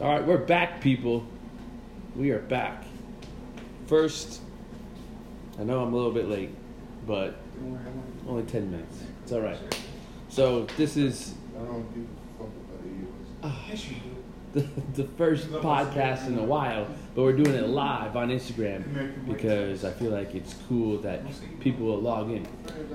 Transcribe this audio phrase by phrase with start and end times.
[0.00, 1.24] All right, we're back, people.
[2.16, 2.82] We are back.
[3.86, 4.40] First,
[5.56, 6.50] I know I'm a little bit late,
[7.06, 7.36] but
[8.28, 9.04] only 10 minutes.
[9.22, 9.56] It's all right.
[10.28, 11.34] So, this is
[11.94, 12.08] do.
[14.52, 19.84] the, the first podcast in a while, but we're doing it live on Instagram because
[19.84, 21.22] I feel like it's cool that
[21.60, 22.48] people will log in.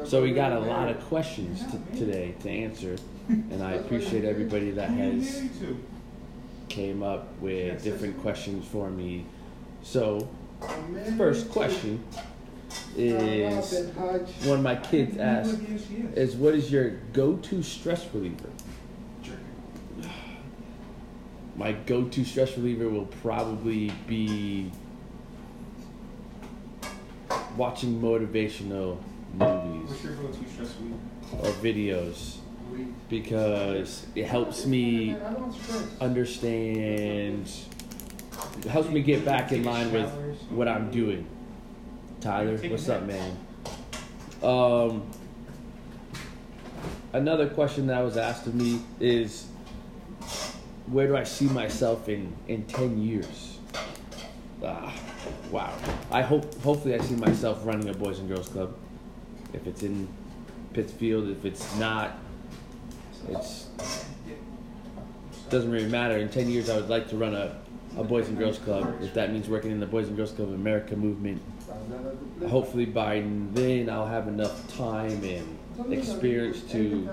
[0.05, 2.97] So, we got a lot of questions t- today to answer,
[3.29, 5.43] and I appreciate everybody that has
[6.69, 9.25] came up with different questions for me.
[9.81, 10.29] So,
[11.17, 12.03] first question
[12.95, 13.91] is
[14.43, 15.59] one of my kids asked
[16.15, 18.49] is what is your go-to stress reliever?
[21.55, 24.71] My go-to stress reliever will probably be
[27.57, 28.97] watching motivational
[29.33, 30.95] movies What's your go-to stress relief?
[31.43, 32.37] or videos
[33.09, 35.15] because it helps me
[35.99, 37.49] understand
[38.57, 40.09] it helps me get back in line with
[40.49, 41.25] what I'm doing.
[42.21, 43.37] Tyler, what's up, man?
[44.43, 45.09] Um,
[47.13, 49.47] another question that was asked of me is,
[50.87, 53.59] where do I see myself in in ten years?
[54.63, 54.93] Ah,
[55.51, 55.73] wow.
[56.11, 58.75] I hope, hopefully, I see myself running a boys and girls club.
[59.53, 60.07] If it's in
[60.73, 62.17] Pittsfield, if it's not,
[63.27, 63.67] it's
[65.49, 66.17] doesn't really matter.
[66.17, 67.59] In ten years, I would like to run a,
[67.97, 68.95] a boys and girls club.
[69.01, 71.41] If that means working in the Boys and Girls Club of America movement,
[72.47, 77.09] hopefully by then I'll have enough time and experience to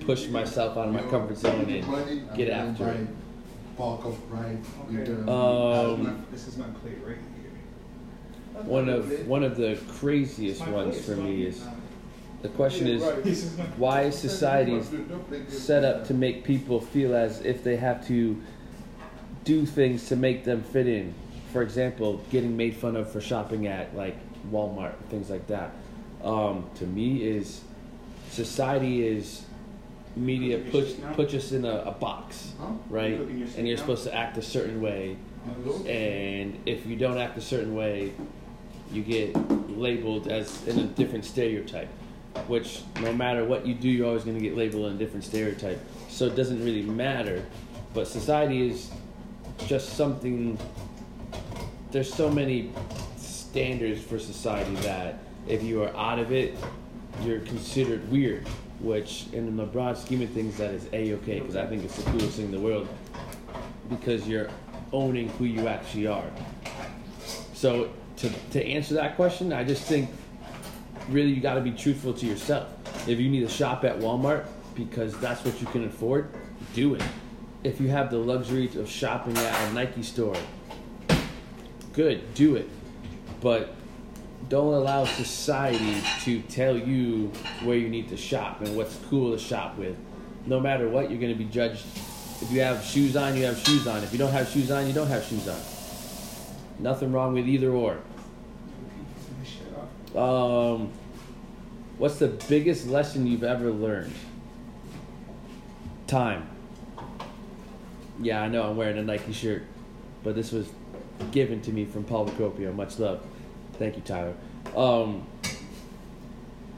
[0.00, 3.08] push myself out of my comfort zone and get after it.
[3.76, 4.58] Park up right.
[5.28, 7.18] Um, this is right here.
[8.64, 11.64] one of one of the craziest ones for me is
[12.42, 13.02] the question is
[13.76, 14.82] why is society
[15.48, 18.40] set up to make people feel as if they have to
[19.44, 21.14] do things to make them fit in.
[21.52, 24.16] For example, getting made fun of for shopping at like
[24.50, 25.72] Walmart, things like that.
[26.24, 27.60] Um, to me, is
[28.30, 29.44] society is
[30.14, 32.52] media push puts us in a, a box,
[32.88, 33.18] right?
[33.56, 35.16] And you're supposed to act a certain way,
[35.86, 38.12] and if you don't act a certain way,
[38.92, 39.34] you get
[39.70, 41.88] labeled as in a different stereotype.
[42.46, 45.24] Which no matter what you do, you're always going to get labeled in a different
[45.24, 45.80] stereotype.
[46.08, 47.44] So it doesn't really matter.
[47.94, 48.90] But society is
[49.66, 50.58] just something.
[51.90, 52.72] There's so many
[53.16, 56.56] standards for society that if you are out of it,
[57.22, 58.46] you're considered weird.
[58.80, 61.96] Which, in the broad scheme of things, that is a okay because I think it's
[61.96, 62.88] the coolest thing in the world
[63.88, 64.48] because you're
[64.92, 66.30] owning who you actually are.
[67.54, 70.10] So to to answer that question, I just think
[71.08, 72.68] really you got to be truthful to yourself.
[73.08, 76.28] If you need to shop at Walmart because that's what you can afford,
[76.74, 77.02] do it.
[77.64, 80.36] If you have the luxury of shopping at a Nike store,
[81.92, 82.68] good, do it.
[83.40, 83.74] But
[84.48, 89.38] don't allow society to tell you where you need to shop and what's cool to
[89.38, 89.96] shop with.
[90.46, 91.84] No matter what, you're going to be judged.
[92.40, 94.02] If you have shoes on, you have shoes on.
[94.02, 95.60] If you don't have shoes on, you don't have shoes on.
[96.80, 97.98] Nothing wrong with either or.
[100.16, 100.92] Um,
[101.96, 104.14] what's the biggest lesson you've ever learned?
[106.06, 106.48] Time.
[108.20, 109.64] Yeah, I know I'm wearing a Nike shirt,
[110.22, 110.68] but this was
[111.30, 112.74] given to me from Paul Procopio.
[112.74, 113.24] Much love.
[113.74, 114.34] Thank you, Tyler.
[114.76, 115.26] Um,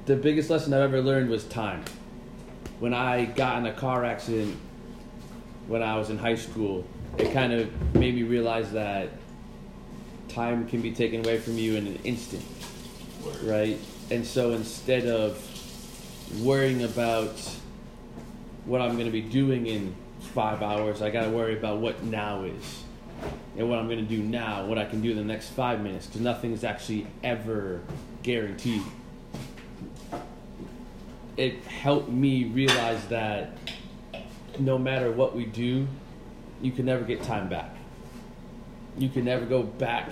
[0.07, 1.85] the biggest lesson I've ever learned was time.
[2.79, 4.57] When I got in a car accident
[5.67, 6.85] when I was in high school,
[7.19, 9.09] it kind of made me realize that
[10.29, 12.45] time can be taken away from you in an instant
[13.43, 13.79] right?
[14.11, 15.41] And so instead of
[16.41, 17.33] worrying about
[18.65, 22.03] what I'm going to be doing in five hours, I got to worry about what
[22.03, 22.83] now is
[23.57, 25.81] and what I'm going to do now, what I can do in the next five
[25.81, 27.83] minutes, because nothing is actually ever
[28.23, 28.83] guaranteed.
[31.37, 33.57] It helped me realize that
[34.59, 35.87] no matter what we do,
[36.63, 37.75] you can never get time back.
[38.97, 40.09] You can never go back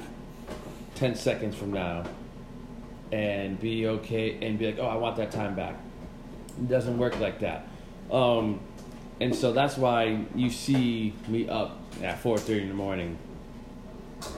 [0.96, 2.04] 10 seconds from now
[3.12, 5.76] and be okay and be like, oh, I want that time back.
[6.58, 7.68] It doesn't work like that.
[8.10, 8.60] Um,
[9.20, 13.18] and so that's why you see me up at 4.30 in the morning,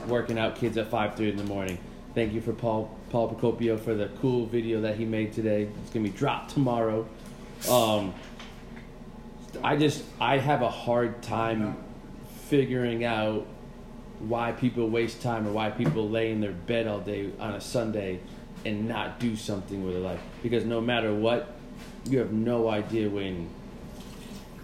[0.07, 1.79] working out kids at 5.30 in the morning.
[2.13, 5.69] Thank you for Paul Paul Procopio for the cool video that he made today.
[5.83, 7.05] It's gonna be dropped tomorrow.
[7.69, 8.13] Um,
[9.61, 11.75] I just I have a hard time
[12.47, 13.45] figuring out
[14.19, 17.61] why people waste time or why people lay in their bed all day on a
[17.61, 18.21] Sunday
[18.65, 20.19] and not do something with their life.
[20.43, 21.53] Because no matter what,
[22.09, 23.49] you have no idea when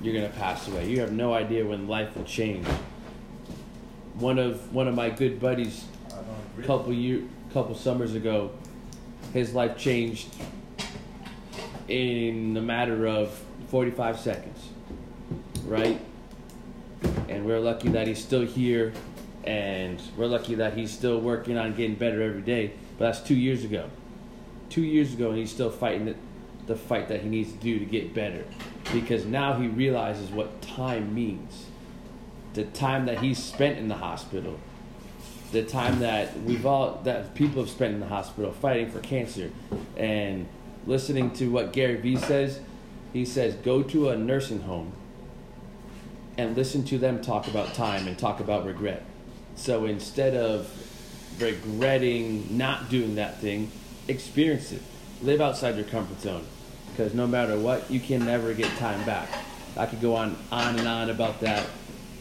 [0.01, 0.89] you're gonna pass away.
[0.89, 2.67] You have no idea when life will change.
[4.15, 7.21] one of one of my good buddies I couple year
[7.53, 8.51] couple summers ago
[9.33, 10.27] his life changed
[11.87, 13.29] in a matter of
[13.67, 14.69] 45 seconds
[15.65, 15.99] right
[17.29, 18.93] and we're lucky that he's still here
[19.43, 23.35] and we're lucky that he's still working on getting better every day but that's two
[23.35, 23.89] years ago.
[24.69, 26.15] Two years ago and he's still fighting the,
[26.67, 28.45] the fight that he needs to do to get better.
[28.93, 31.65] Because now he realizes what time means.
[32.53, 34.59] The time that he's spent in the hospital.
[35.51, 39.51] The time that we've all that people have spent in the hospital fighting for cancer.
[39.97, 40.47] And
[40.85, 42.59] listening to what Gary Vee says
[43.13, 44.93] he says go to a nursing home
[46.37, 49.03] and listen to them talk about time and talk about regret.
[49.55, 50.69] So instead of
[51.39, 53.71] regretting not doing that thing
[54.07, 54.81] experience it.
[55.21, 56.45] Live outside your comfort zone.
[56.91, 59.29] Because no matter what you can never get time back.
[59.77, 61.65] I could go on on and on about that.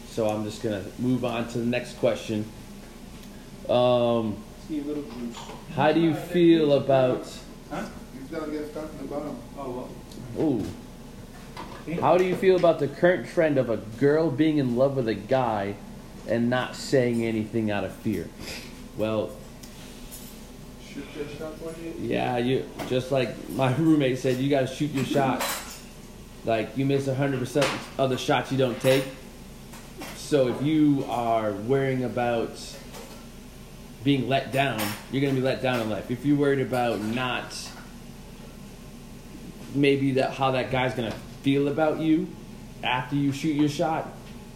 [0.09, 2.45] So i'm just going to move on to the next question.
[3.69, 5.37] Um, See little juice.
[5.75, 7.27] how do you feel about
[7.69, 7.85] Huh?
[8.13, 9.37] He's gotta get stuck in the bottom.
[9.57, 9.89] Oh,
[10.39, 10.65] ooh.
[11.99, 15.07] How do you feel about the current trend of a girl being in love with
[15.07, 15.75] a guy
[16.27, 18.29] and not saying anything out of fear
[19.01, 19.31] well
[20.93, 21.93] Shoot your shot one day.
[22.01, 25.41] Yeah, you just like my roommate said, you gotta shoot your shot.
[26.43, 27.65] Like you miss hundred percent
[27.97, 29.05] of the shots you don't take.
[30.17, 32.59] So if you are worrying about
[34.03, 34.81] being let down,
[35.11, 36.11] you're gonna be let down in life.
[36.11, 37.55] If you're worried about not
[39.73, 42.27] maybe that how that guy's gonna feel about you
[42.83, 44.11] after you shoot your shot,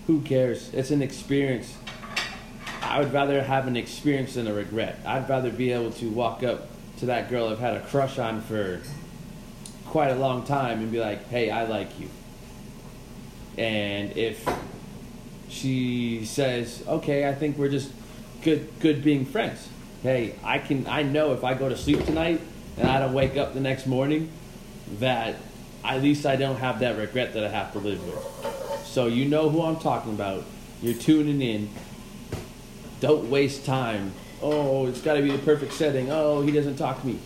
[0.08, 0.74] who cares?
[0.74, 1.78] It's an experience.
[2.86, 5.00] I would rather have an experience than a regret.
[5.06, 8.42] I'd rather be able to walk up to that girl I've had a crush on
[8.42, 8.80] for
[9.88, 12.10] quite a long time and be like, hey, I like you.
[13.58, 14.48] And if
[15.50, 17.92] she says, okay, I think we're just
[18.44, 19.68] good, good being friends.
[20.04, 22.40] Hey, I can, I know if I go to sleep tonight
[22.78, 24.30] and I don't wake up the next morning,
[25.00, 25.36] that
[25.84, 28.86] at least I don't have that regret that I have to live with.
[28.86, 30.44] So you know who I'm talking about.
[30.82, 31.70] You're tuning in.
[33.06, 34.14] Don't waste time.
[34.42, 36.10] Oh, it's got to be the perfect setting.
[36.10, 37.20] Oh, he doesn't talk to me.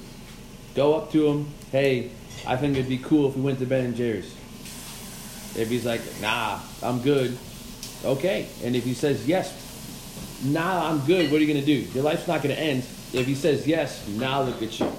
[0.76, 1.48] Go up to him.
[1.72, 2.12] Hey,
[2.46, 4.30] I think it'd be cool if we went to Ben and Jerry's.
[5.56, 7.38] If he's like, nah, I'm good.
[8.04, 8.50] Okay.
[8.62, 9.54] And if he says yes,
[10.44, 11.32] nah, I'm good.
[11.32, 11.72] What are you gonna do?
[11.72, 12.80] Your life's not gonna end.
[13.14, 14.92] If he says yes, now look at you.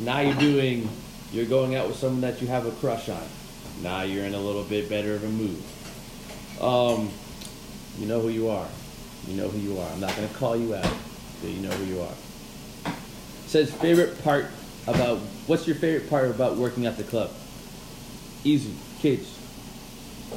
[0.00, 0.90] Now you're doing.
[1.32, 3.26] You're going out with someone that you have a crush on.
[3.82, 5.62] Now you're in a little bit better of a mood.
[6.60, 7.08] Um,
[7.98, 8.68] you know who you are.
[9.28, 9.90] You know who you are.
[9.90, 10.90] I'm not gonna call you out,
[11.42, 12.94] but you know who you are.
[13.46, 14.46] says favorite part
[14.86, 17.30] about what's your favorite part about working at the club?
[18.42, 19.38] Easy, kids.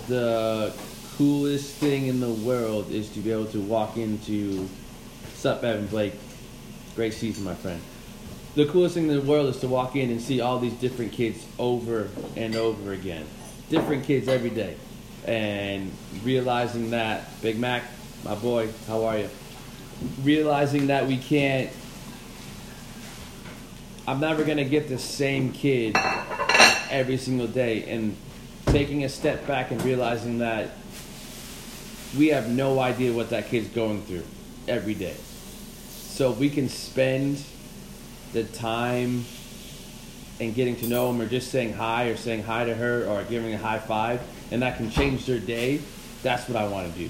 [0.09, 0.73] The
[1.15, 4.67] coolest thing in the world is to be able to walk into
[5.35, 6.13] Sup Evan Blake.
[6.95, 7.79] Great season, my friend.
[8.55, 11.13] The coolest thing in the world is to walk in and see all these different
[11.13, 13.25] kids over and over again.
[13.69, 14.75] Different kids every day.
[15.25, 15.93] And
[16.23, 17.83] realizing that, Big Mac,
[18.23, 19.29] my boy, how are you?
[20.23, 21.69] Realizing that we can't,
[24.07, 25.95] I'm never going to get the same kid
[26.89, 27.89] every single day.
[27.89, 28.15] And
[28.65, 30.69] taking a step back and realizing that
[32.17, 34.23] we have no idea what that kid's going through
[34.67, 35.15] every day.
[35.89, 37.43] So if we can spend
[38.33, 39.25] the time
[40.39, 43.23] and getting to know them or just saying hi or saying hi to her or
[43.23, 45.81] giving a high five and that can change their day,
[46.23, 47.09] that's what I want to do.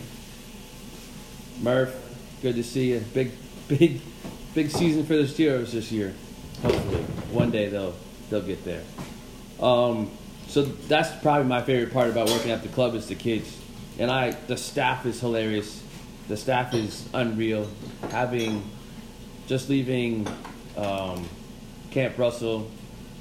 [1.62, 1.96] Murph,
[2.42, 3.04] good to see you.
[3.14, 3.32] Big,
[3.68, 4.02] big,
[4.56, 6.12] big season for the Steelers this year.
[6.64, 7.94] Hopefully, one day they'll
[8.32, 8.82] they'll get there.
[9.60, 10.10] Um,
[10.48, 13.56] so that's probably my favorite part about working at the club is the kids,
[14.00, 15.84] and I the staff is hilarious.
[16.28, 17.68] The staff is unreal.
[18.10, 18.64] Having
[19.46, 20.28] just leaving
[20.78, 21.30] um,
[21.92, 22.72] Camp Russell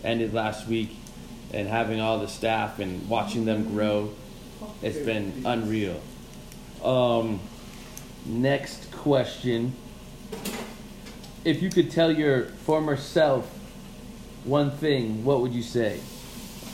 [0.02, 0.96] ended last week,
[1.52, 4.14] and having all the staff and watching them grow,
[4.80, 6.00] it's been unreal.
[6.82, 7.40] Um,
[8.26, 9.74] next question.
[11.44, 13.46] If you could tell your former self
[14.44, 16.00] one thing, what would you say?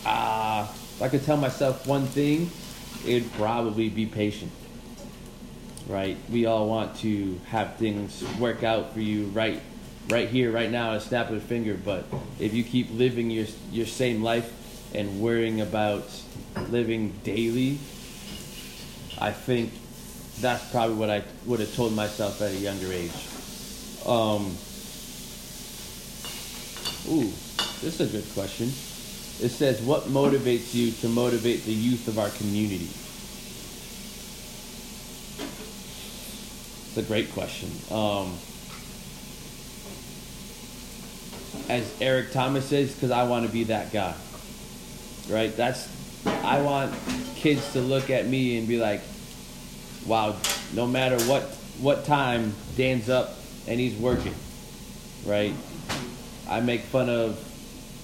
[0.04, 2.50] Ah, if I could tell myself one thing,
[3.06, 4.52] it'd probably be patient.
[5.88, 6.16] Right?
[6.30, 9.60] We all want to have things work out for you right
[10.08, 12.04] right here, right now, at a snap of a finger, but
[12.38, 14.52] if you keep living your your same life
[14.94, 16.08] and worrying about
[16.70, 17.78] living daily,
[19.18, 19.72] I think
[20.40, 23.10] that's probably what I would have told myself at a younger age.
[24.06, 24.56] Um,
[27.08, 27.30] ooh,
[27.80, 28.66] this is a good question.
[29.38, 32.88] It says, What motivates you to motivate the youth of our community?
[36.88, 37.70] It's a great question.
[37.90, 38.34] Um,
[41.68, 44.14] as Eric Thomas says, because I want to be that guy.
[45.28, 45.54] Right?
[45.56, 45.88] That's
[46.26, 46.94] I want
[47.36, 49.00] kids to look at me and be like,
[50.06, 50.36] "Wow,
[50.74, 51.42] no matter what
[51.80, 53.34] what time Dan's up
[53.66, 54.34] and he's working."
[55.24, 55.54] Right?
[56.48, 57.42] I make fun of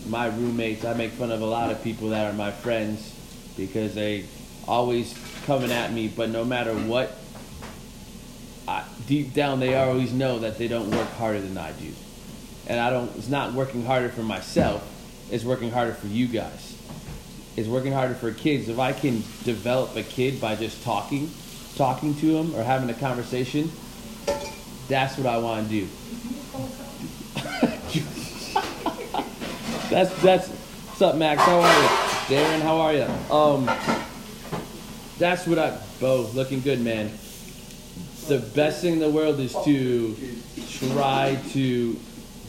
[0.09, 0.85] my roommates.
[0.85, 3.14] I make fun of a lot of people that are my friends
[3.56, 4.25] because they
[4.66, 5.14] always
[5.47, 6.09] coming at me.
[6.09, 7.16] But no matter what,
[8.66, 11.92] I, deep down they always know that they don't work harder than I do,
[12.66, 13.14] and I don't.
[13.16, 14.88] It's not working harder for myself.
[15.30, 16.76] It's working harder for you guys.
[17.56, 18.68] It's working harder for kids.
[18.68, 21.30] If I can develop a kid by just talking,
[21.76, 23.71] talking to them or having a conversation,
[24.88, 25.88] that's what I want to do.
[29.93, 31.43] That's that's what's up, Max?
[31.43, 31.88] How are you?
[32.35, 33.02] Darren, how are you?
[33.31, 33.67] Um,
[35.19, 35.79] that's what I.
[36.00, 37.11] Bo, looking good, man.
[38.26, 40.17] The best thing in the world is to
[40.79, 42.00] try to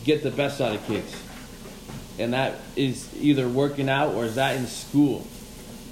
[0.06, 1.14] get the best out of kids,
[2.18, 5.28] and that is either working out or is that in school,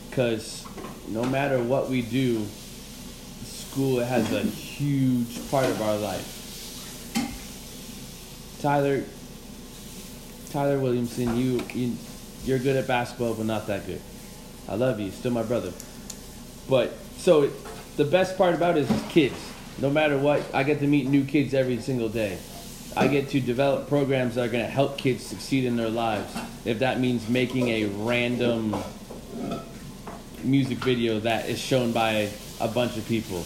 [0.09, 0.65] because
[1.09, 2.45] no matter what we do,
[3.71, 6.27] school has a huge part of our life.
[8.61, 9.05] Tyler,
[10.51, 11.95] Tyler Williamson, you, you
[12.43, 14.01] you're good at basketball, but not that good.
[14.67, 15.71] I love you, still my brother.
[16.69, 17.49] But so
[17.95, 19.37] the best part about it is kids.
[19.79, 22.39] No matter what, I get to meet new kids every single day.
[22.97, 26.35] I get to develop programs that are going to help kids succeed in their lives.
[26.65, 28.75] If that means making a random
[30.43, 33.39] music video that is shown by a bunch of people.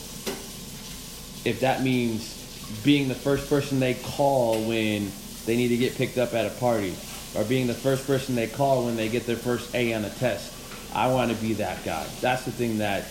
[1.44, 2.36] If that means
[2.84, 5.12] being the first person they call when
[5.46, 6.96] they need to get picked up at a party,
[7.36, 10.10] or being the first person they call when they get their first A on a
[10.10, 10.54] test.
[10.96, 12.06] I want to be that guy.
[12.22, 13.04] That's the thing that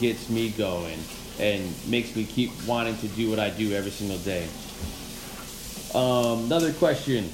[0.00, 0.98] gets me going
[1.38, 4.48] and makes me keep wanting to do what I do every single day.
[5.94, 7.30] Um, another question.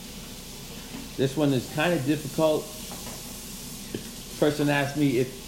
[1.16, 2.64] This one is kind of difficult.
[4.38, 5.39] Person asked me if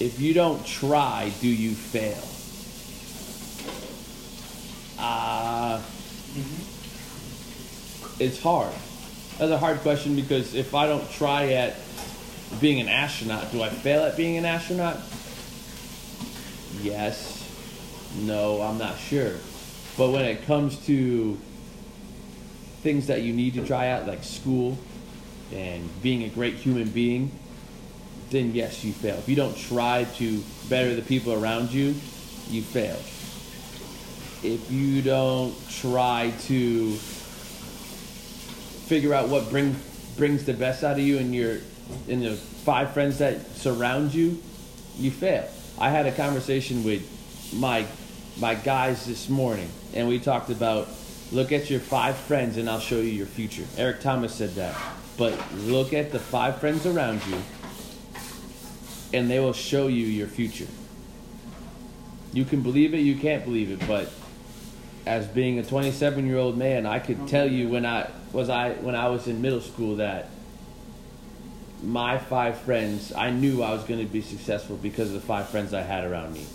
[0.00, 2.22] if you don't try, do you fail?
[4.98, 5.80] Uh,
[8.18, 8.72] it's hard.
[9.38, 11.76] That's a hard question because if I don't try at
[12.60, 14.98] being an astronaut, do I fail at being an astronaut?
[16.80, 17.40] Yes.
[18.16, 19.34] No, I'm not sure.
[19.96, 21.38] But when it comes to
[22.82, 24.78] things that you need to try out, like school
[25.52, 27.30] and being a great human being,
[28.34, 29.16] then yes, you fail.
[29.16, 31.94] If you don't try to better the people around you,
[32.48, 32.96] you fail.
[34.42, 36.92] If you don't try to
[38.86, 39.76] figure out what bring,
[40.16, 41.58] brings the best out of you and your
[42.08, 44.42] in the five friends that surround you,
[44.96, 45.48] you fail.
[45.78, 47.02] I had a conversation with
[47.54, 47.86] my
[48.38, 50.88] my guys this morning, and we talked about
[51.32, 53.64] look at your five friends and I'll show you your future.
[53.76, 54.76] Eric Thomas said that.
[55.16, 57.36] But look at the five friends around you,
[59.14, 60.66] and they will show you your future.
[62.32, 64.12] You can believe it, you can't believe it, but
[65.06, 68.72] as being a 27 year old man, I could tell you when I was I
[68.72, 70.28] when I was in middle school that
[71.82, 75.48] my five friends, I knew I was going to be successful because of the five
[75.50, 76.46] friends I had around me,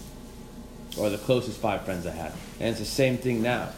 [0.97, 2.33] or the closest five friends I had.
[2.59, 3.69] And it's the same thing now,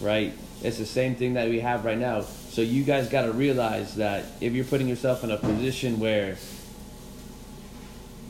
[0.00, 0.32] right?
[0.62, 2.22] It's the same thing that we have right now.
[2.22, 6.36] So you guys got to realize that if you're putting yourself in a position where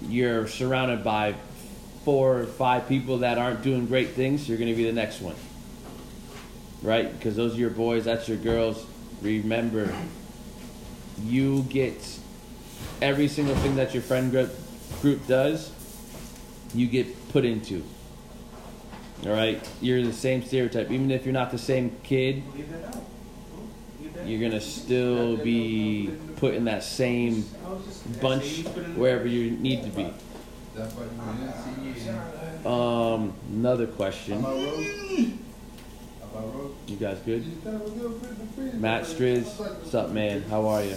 [0.07, 1.35] you're surrounded by
[2.05, 5.21] four or five people that aren't doing great things, you're going to be the next
[5.21, 5.35] one.
[6.83, 7.13] Right?
[7.13, 8.87] Because those are your boys, that's your girls.
[9.21, 9.93] Remember,
[11.25, 12.19] you get
[13.03, 14.55] every single thing that your friend group,
[15.03, 15.73] group does,
[16.75, 17.85] you get put into.
[19.27, 19.69] All right?
[19.81, 20.91] You're the same stereotype.
[20.91, 23.05] Even if you're not the same kid, Leave that out.
[24.01, 27.45] Leave that you're going to still be put in that same
[28.21, 30.13] bunch wherever you need to be.
[30.75, 32.67] That's why you didn't see it.
[32.67, 34.39] Um, another question.
[34.39, 35.39] About road?
[36.23, 36.75] About road?
[36.87, 37.45] You guys good?
[37.45, 38.75] You kind of a good friend of friends.
[38.75, 40.43] Matt Striz, what's up, man?
[40.43, 40.97] How are you?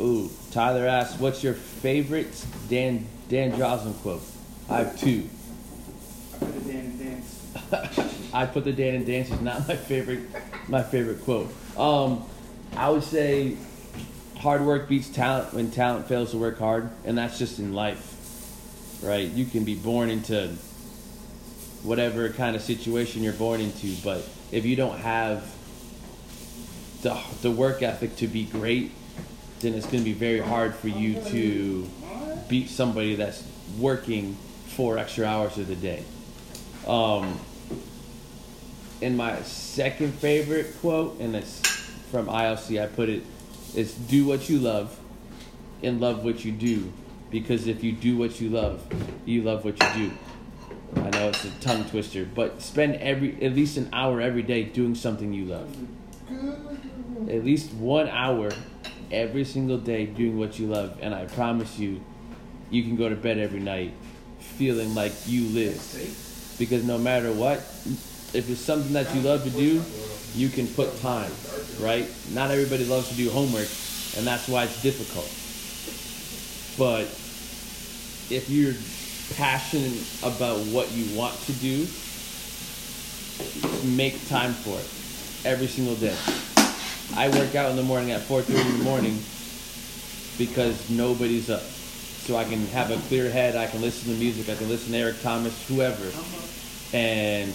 [0.00, 4.22] Ooh, Tyler asks, "What's your favorite Dan Dan Joslin quote?"
[4.68, 5.28] I have two.
[8.34, 8.64] I put.
[8.64, 10.20] The Dan and Dance is not my favorite
[10.68, 11.52] my favorite quote.
[11.78, 12.24] Um,
[12.76, 13.56] I would say
[14.38, 19.00] hard work beats talent when talent fails to work hard, and that's just in life,
[19.02, 19.28] right?
[19.28, 20.48] You can be born into
[21.82, 25.54] whatever kind of situation you're born into, but if you don't have
[27.02, 28.90] the the work ethic to be great,
[29.60, 31.88] then it's going to be very hard for you to
[32.48, 33.42] beat somebody that's
[33.78, 34.36] working
[34.66, 36.02] four extra hours of the day.
[36.86, 37.38] Um,
[39.04, 41.60] and my second favorite quote, and it's
[42.10, 43.22] from ILC, I put it,
[43.74, 44.98] is do what you love
[45.82, 46.90] and love what you do.
[47.30, 48.82] Because if you do what you love,
[49.26, 51.02] you love what you do.
[51.02, 54.62] I know it's a tongue twister, but spend every at least an hour every day
[54.62, 55.76] doing something you love.
[57.28, 58.52] At least one hour
[59.10, 62.02] every single day doing what you love, and I promise you,
[62.70, 63.92] you can go to bed every night
[64.38, 65.76] feeling like you live.
[66.58, 67.60] Because no matter what,
[68.34, 69.82] if it's something that you love to do,
[70.34, 71.30] you can put time,
[71.78, 72.08] right?
[72.32, 73.68] Not everybody loves to do homework,
[74.16, 75.30] and that's why it's difficult.
[76.76, 77.06] But
[78.34, 78.74] if you're
[79.36, 81.86] passionate about what you want to do,
[83.96, 86.16] make time for it every single day.
[87.16, 89.22] I work out in the morning at 4:30 in the morning
[90.36, 91.62] because nobody's up.
[91.62, 94.92] So I can have a clear head, I can listen to music, I can listen
[94.92, 96.10] to Eric Thomas, whoever.
[96.92, 97.54] And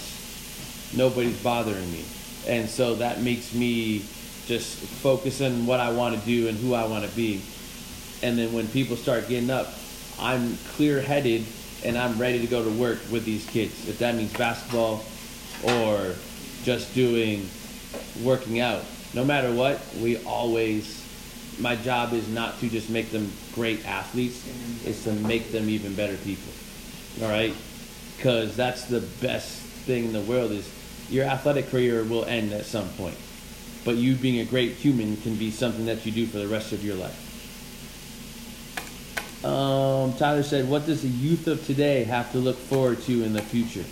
[0.96, 2.06] nobody's bothering me.
[2.48, 4.00] And so that makes me
[4.46, 7.42] just focus on what I want to do and who I want to be.
[8.24, 9.74] And then when people start getting up,
[10.20, 11.46] I'm clear headed
[11.86, 13.88] and I'm ready to go to work with these kids.
[13.88, 15.06] If that means basketball
[15.64, 16.16] or
[16.64, 17.48] just doing
[18.24, 18.84] working out.
[19.14, 21.06] No matter what, we always
[21.60, 24.48] my job is not to just make them great athletes,
[24.86, 26.54] it's to make them even better people.
[27.22, 27.54] All right?
[28.20, 30.70] Cuz that's the best thing in the world is
[31.10, 33.18] your athletic career will end at some point.
[33.86, 36.74] But you being a great human can be something that you do for the rest
[36.74, 37.26] of your life.
[39.44, 43.34] Um, Tyler said, What does the youth of today have to look forward to in
[43.34, 43.86] the future?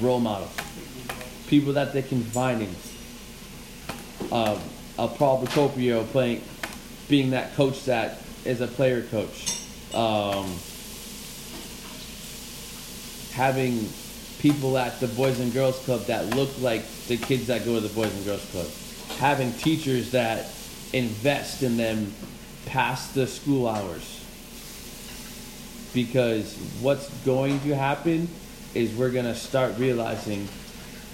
[0.00, 0.54] Role models.
[1.48, 2.68] People that they can find in.
[4.30, 4.60] Um,
[4.98, 6.42] a Paul Procopio playing,
[7.08, 9.62] being that coach that is a player coach.
[9.94, 10.54] Um,
[13.32, 13.88] having
[14.38, 17.80] people at the Boys and Girls Club that look like the kids that go to
[17.80, 18.66] the Boys and Girls Club.
[19.18, 20.50] Having teachers that
[20.92, 22.12] invest in them
[22.66, 24.24] past the school hours.
[25.94, 28.28] Because what's going to happen
[28.74, 30.46] is we're going to start realizing,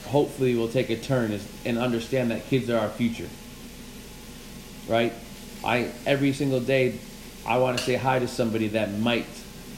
[0.07, 3.29] hopefully, we'll take a turn and understand that kids are our future.
[4.89, 5.13] Right?
[5.65, 6.99] I every single day
[7.47, 9.27] I want to say hi to somebody that might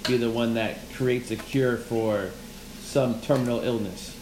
[0.07, 2.30] be the one that creates a cure for
[2.94, 4.16] some terminal illness.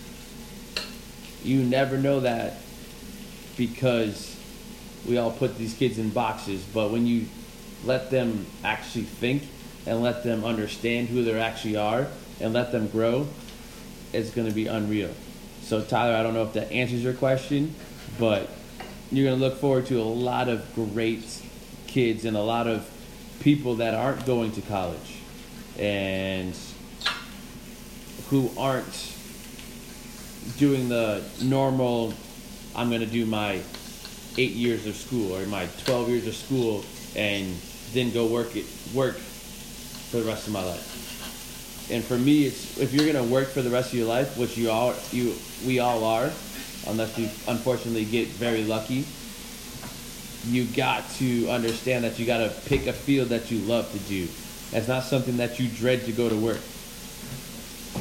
[1.45, 2.55] You never know that
[3.59, 4.35] because
[5.07, 7.27] we all put these kids in boxes, but when you
[7.85, 9.43] let them actually think
[9.85, 12.07] and let them understand who they actually are
[12.41, 13.29] and let them grow,
[14.15, 15.11] it's going to be unreal.
[15.65, 17.75] So, Tyler, I don't know if that answers your question,
[18.19, 18.49] but
[19.11, 21.43] you're going to look forward to a lot of great
[21.89, 22.91] kids and a lot of
[23.41, 25.17] people that aren't going to college.
[25.79, 26.57] And
[28.33, 29.12] who aren't
[30.57, 32.14] doing the normal
[32.75, 33.61] I'm going to do my
[34.38, 36.83] 8 years of school or my 12 years of school
[37.14, 37.55] and
[37.92, 38.64] then go work it
[38.95, 41.90] work for the rest of my life.
[41.92, 44.38] And for me it's if you're going to work for the rest of your life,
[44.38, 45.35] which you all you
[45.66, 46.31] we all are
[46.87, 49.05] unless you unfortunately get very lucky,
[50.47, 53.99] you got to understand that you got to pick a field that you love to
[54.09, 54.27] do.
[54.71, 56.61] That's not something that you dread to go to work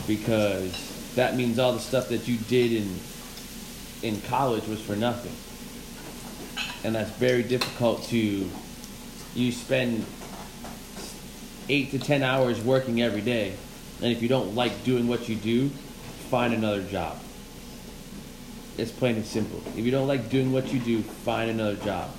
[0.07, 2.99] because that means all the stuff that you did in
[4.01, 5.33] in college was for nothing.
[6.83, 8.49] And that's very difficult to
[9.35, 10.05] you spend
[11.69, 13.53] 8 to 10 hours working every day
[14.01, 15.69] and if you don't like doing what you do,
[16.29, 17.19] find another job.
[18.77, 19.61] It's plain and simple.
[19.77, 22.09] If you don't like doing what you do, find another job.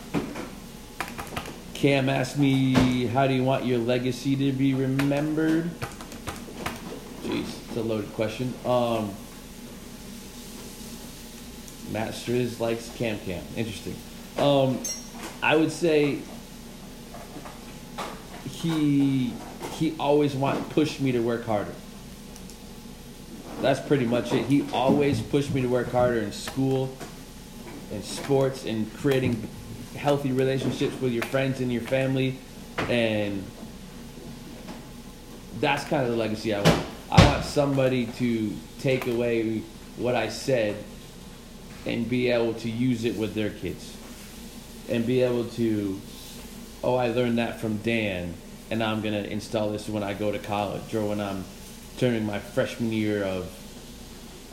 [1.74, 5.70] Cam asked me, how do you want your legacy to be remembered?
[7.22, 8.52] Jeez, it's a loaded question.
[8.64, 9.14] Um,
[11.92, 13.44] Matt Striz likes Cam Cam.
[13.56, 13.94] Interesting.
[14.38, 14.80] Um,
[15.42, 16.18] I would say
[18.50, 19.32] he
[19.74, 21.74] he always want pushed me to work harder.
[23.60, 24.46] That's pretty much it.
[24.46, 26.96] He always pushed me to work harder in school,
[27.92, 29.48] in sports, in creating
[29.96, 32.38] healthy relationships with your friends and your family,
[32.88, 33.44] and
[35.60, 36.91] that's kind of the legacy I want
[37.52, 39.62] somebody to take away
[39.98, 40.74] what I said
[41.84, 43.96] and be able to use it with their kids.
[44.88, 46.00] And be able to,
[46.82, 48.34] oh, I learned that from Dan,
[48.70, 51.44] and I'm going to install this when I go to college or when I'm
[51.98, 53.50] turning my freshman year of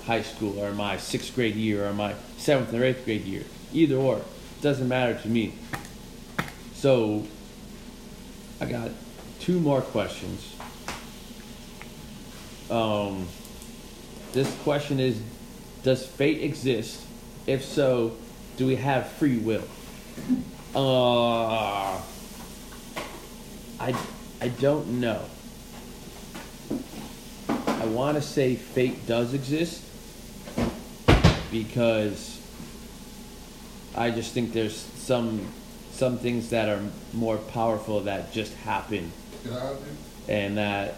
[0.05, 3.43] high school or my sixth grade year or my seventh or eighth grade year.
[3.71, 4.17] Either or.
[4.17, 5.53] It doesn't matter to me.
[6.73, 7.25] So,
[8.59, 8.91] I got
[9.39, 10.55] two more questions.
[12.69, 13.27] Um,
[14.31, 15.19] this question is
[15.83, 17.01] Does fate exist?
[17.47, 18.15] If so,
[18.57, 19.63] do we have free will?
[20.75, 21.99] Uh,
[23.79, 23.95] I,
[24.41, 25.23] I don't know.
[27.67, 29.81] I want to say fate does exist
[31.51, 32.39] because
[33.95, 35.47] I just think there's some
[35.93, 36.81] some things that are
[37.13, 39.11] more powerful that just happen
[39.43, 40.33] Can I help you?
[40.33, 40.95] and that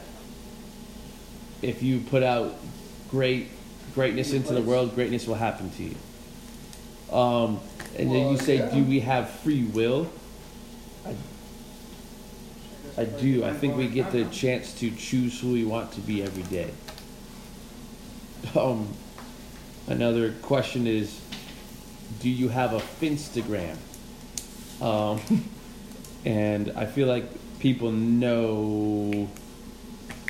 [1.61, 2.55] if you put out
[3.09, 3.49] great
[3.93, 5.95] greatness into the world, greatness will happen to you.
[7.15, 7.59] Um,
[7.97, 8.73] and then you say, yeah.
[8.73, 10.09] do we have free will?
[11.05, 11.15] I,
[12.97, 13.43] I do.
[13.43, 16.71] I think we get the chance to choose who we want to be every day.
[18.57, 18.87] Um,
[19.87, 21.19] another question is,
[22.21, 23.77] do you have a Finstagram?
[24.81, 25.21] Um,
[26.25, 27.25] and I feel like
[27.59, 29.29] people know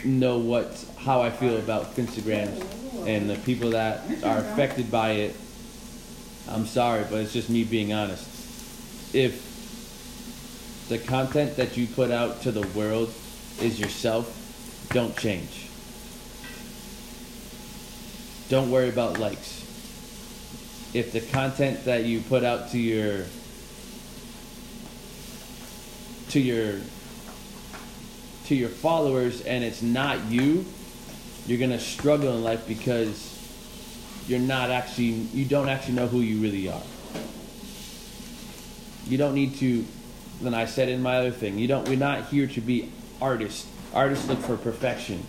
[0.03, 2.49] know what how I feel about Instagram
[3.07, 5.35] and the people that are affected by it.
[6.47, 8.27] I'm sorry, but it's just me being honest.
[9.13, 9.49] If
[10.89, 13.13] the content that you put out to the world
[13.59, 14.37] is yourself,
[14.91, 15.67] don't change.
[18.49, 19.61] Don't worry about likes.
[20.93, 23.25] If the content that you put out to your
[26.29, 26.81] to your
[28.45, 30.65] to your followers and it's not you,
[31.47, 33.37] you're gonna struggle in life because
[34.27, 36.81] you're not actually you don't actually know who you really are.
[39.07, 39.85] You don't need to
[40.41, 43.67] then I said in my other thing, you don't we're not here to be artists.
[43.93, 45.25] Artists look for perfection.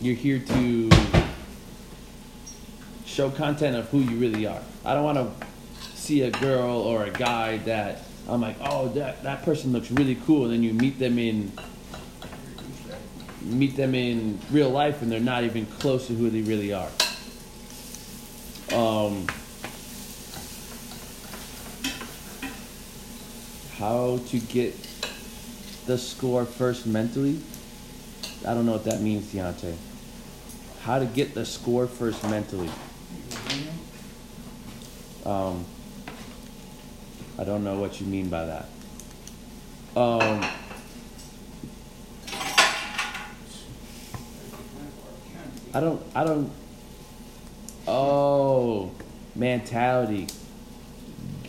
[0.00, 0.90] You're here to
[3.06, 4.62] show content of who you really are.
[4.84, 5.30] I don't wanna
[5.94, 10.16] see a girl or a guy that I'm like, oh that that person looks really
[10.26, 11.52] cool and then you meet them in
[13.44, 16.90] meet them in real life and they're not even close to who they really are.
[18.72, 19.26] Um,
[23.76, 24.74] how to get
[25.86, 27.40] the score first mentally?
[28.46, 29.74] I don't know what that means, Deontay.
[30.82, 32.70] How to get the score first mentally?
[35.24, 35.64] Um,
[37.38, 38.66] I don't know what you mean by that.
[39.96, 40.44] Um,
[45.74, 46.02] I don't.
[46.14, 46.50] I don't.
[47.86, 48.90] Oh,
[49.34, 50.28] mentality.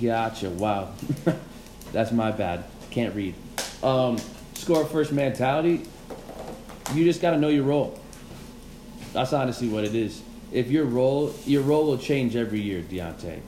[0.01, 0.49] Gotcha.
[0.49, 0.93] Wow,
[1.91, 2.63] that's my bad.
[2.89, 3.35] Can't read.
[3.81, 4.17] Um,
[4.53, 5.85] score first mentality.
[6.93, 7.99] You just gotta know your role.
[9.13, 10.21] That's honestly what it is.
[10.51, 13.39] If your role, your role will change every year, Deontay.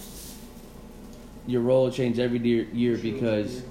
[1.48, 3.62] Your role will change every year, year because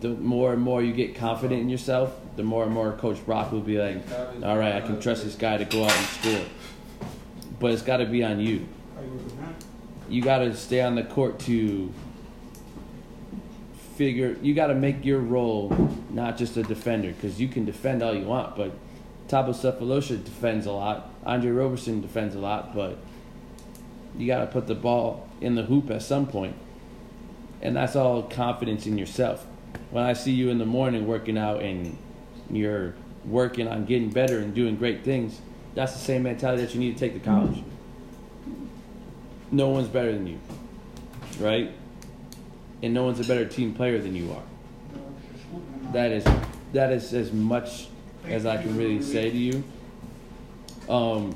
[0.00, 3.52] the more and more you get confident in yourself, the more and more Coach Brock
[3.52, 3.98] will be like,
[4.42, 6.46] all right, I can trust this guy to go out and score.
[7.60, 8.66] But it's got to be on you.
[10.08, 11.92] You got to stay on the court to
[13.96, 14.36] figure.
[14.42, 15.70] You got to make your role
[16.10, 18.72] not just a defender because you can defend all you want, but
[19.28, 21.10] Thabo Sefolosha defends a lot.
[21.24, 22.98] Andre Roberson defends a lot, but
[24.18, 26.54] you got to put the ball in the hoop at some point.
[26.54, 26.56] point,
[27.62, 29.46] and that's all confidence in yourself.
[29.90, 31.96] When I see you in the morning working out and
[32.50, 35.40] you're working on getting better and doing great things,
[35.74, 37.62] that's the same mentality that you need to take to college.
[39.50, 40.38] No one's better than you,
[41.38, 41.72] right?
[42.82, 44.42] And no one's a better team player than you are.
[45.92, 46.24] That is
[46.72, 47.86] that is as much
[48.26, 49.64] as I can really say to you.
[50.88, 51.34] Um,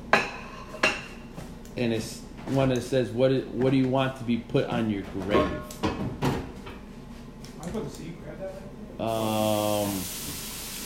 [1.77, 4.90] and it's one that says, "What is, what do you want to be put on
[4.90, 5.61] your grave?"
[8.99, 9.88] Um,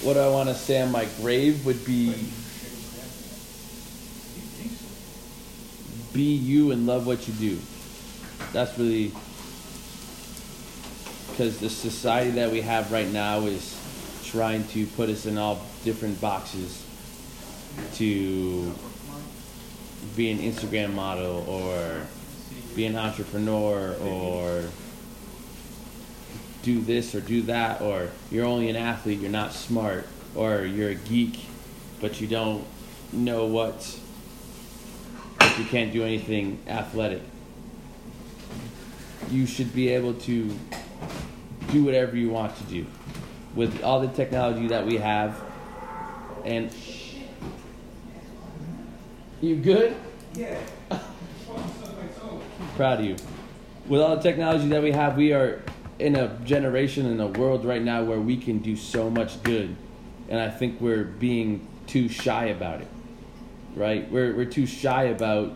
[0.03, 2.15] what I want to say on my grave would be
[6.13, 7.59] be you and love what you do.
[8.53, 9.13] That's really
[11.31, 13.79] because the society that we have right now is
[14.25, 16.85] trying to put us in all different boxes
[17.95, 18.73] to
[20.17, 22.07] be an Instagram model or
[22.75, 24.65] be an entrepreneur or
[26.63, 30.91] do this or do that or you're only an athlete you're not smart or you're
[30.91, 31.41] a geek
[32.01, 32.65] but you don't
[33.13, 33.99] know what
[35.39, 37.23] but you can't do anything athletic
[39.31, 40.51] you should be able to
[41.71, 42.87] do whatever you want to do
[43.55, 45.43] with all the technology that we have
[46.45, 46.75] and
[49.41, 49.97] you good
[50.35, 50.59] Yeah.
[52.77, 53.17] proud of you.
[53.87, 55.63] With all the technology that we have, we are
[55.99, 59.77] in a generation in a world right now where we can do so much good,
[60.29, 62.89] and I think we're being too shy about it.
[63.75, 64.11] right?
[64.11, 65.55] We're we're too shy about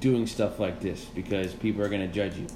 [0.00, 2.46] doing stuff like this because people are gonna judge you.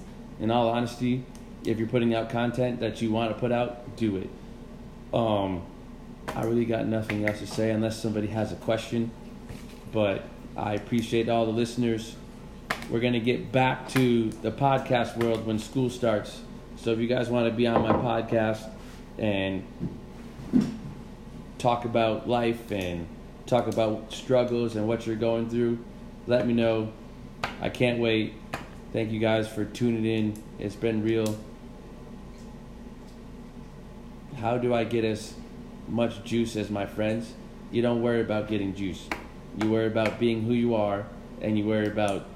[0.40, 1.24] In all honesty,
[1.64, 4.28] if you're putting out content that you want to put out, do it.
[5.14, 5.62] Um,
[6.34, 9.10] I really got nothing else to say unless somebody has a question.
[9.92, 10.24] But
[10.56, 12.16] I appreciate all the listeners.
[12.90, 16.40] We're gonna get back to the podcast world when school starts.
[16.82, 18.68] So if you guys want to be on my podcast
[19.16, 19.64] and
[21.58, 23.06] talk about life and
[23.46, 25.78] talk about struggles and what you're going through,
[26.26, 26.92] let me know.
[27.60, 28.34] I can't wait.
[28.92, 30.42] Thank you guys for tuning in.
[30.58, 31.38] It's been real.
[34.38, 35.34] How do I get as
[35.86, 37.32] much juice as my friends?
[37.70, 39.06] You don't worry about getting juice.
[39.62, 41.06] You worry about being who you are,
[41.40, 42.26] and you worry about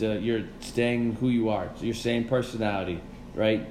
[0.00, 1.70] the, you're staying who you are.
[1.80, 3.00] Your same personality,
[3.34, 3.66] right?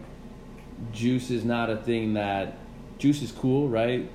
[0.94, 2.58] Juice is not a thing that
[2.98, 4.10] juice is cool, right?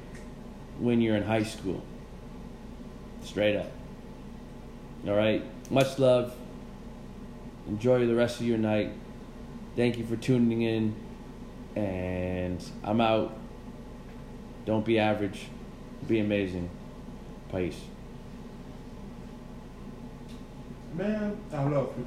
[0.79, 1.83] When you're in high school.
[3.23, 3.71] Straight up.
[5.07, 5.45] All right.
[5.71, 6.35] Much love.
[7.69, 8.93] Enjoy the rest of your night.
[9.77, 10.95] Thank you for tuning in.
[11.77, 13.37] And I'm out.
[14.65, 15.47] Don't be average.
[16.07, 16.71] Be amazing.
[17.51, 17.81] Peace.
[20.95, 22.03] Man, I love you.